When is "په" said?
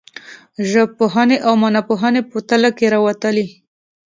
2.29-2.37